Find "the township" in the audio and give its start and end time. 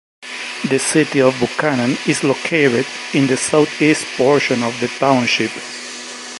4.79-5.51